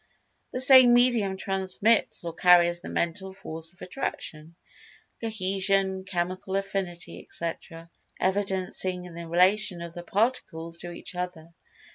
The 0.51 0.59
same 0.59 0.95
medium 0.95 1.37
transmits 1.37 2.25
or 2.25 2.33
carries 2.33 2.79
the 2.81 2.89
Mental 2.89 3.33
Force 3.35 3.71
of 3.71 3.83
Attraction—Cohesion, 3.83 6.05
Chemical 6.05 6.55
Affinity, 6.55 7.19
etc., 7.21 7.87
evidencing 8.19 9.05
in 9.05 9.13
the 9.13 9.27
relation 9.27 9.79
of 9.83 9.93
the 9.93 10.01
Particles 10.01 10.79
to 10.79 10.89
each 10.91 11.13
other. 11.13 11.53